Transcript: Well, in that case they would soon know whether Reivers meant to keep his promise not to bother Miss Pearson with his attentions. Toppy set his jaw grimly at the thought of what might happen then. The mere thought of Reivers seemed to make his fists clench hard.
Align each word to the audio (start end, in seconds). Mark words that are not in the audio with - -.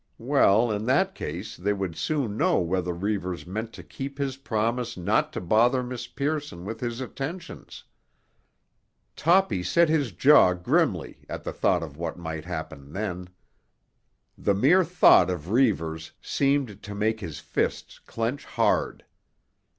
Well, 0.17 0.71
in 0.71 0.85
that 0.85 1.13
case 1.13 1.55
they 1.55 1.73
would 1.73 1.95
soon 1.95 2.35
know 2.35 2.57
whether 2.57 2.91
Reivers 2.91 3.45
meant 3.45 3.71
to 3.73 3.83
keep 3.83 4.17
his 4.17 4.35
promise 4.35 4.97
not 4.97 5.31
to 5.33 5.39
bother 5.39 5.83
Miss 5.83 6.07
Pearson 6.07 6.65
with 6.65 6.79
his 6.79 7.01
attentions. 7.01 7.83
Toppy 9.15 9.61
set 9.61 9.89
his 9.89 10.11
jaw 10.11 10.53
grimly 10.53 11.23
at 11.29 11.43
the 11.43 11.53
thought 11.53 11.83
of 11.83 11.97
what 11.97 12.17
might 12.17 12.45
happen 12.45 12.93
then. 12.93 13.29
The 14.35 14.55
mere 14.55 14.83
thought 14.83 15.29
of 15.29 15.51
Reivers 15.51 16.13
seemed 16.19 16.81
to 16.81 16.95
make 16.95 17.19
his 17.19 17.37
fists 17.37 17.99
clench 17.99 18.45
hard. 18.45 19.05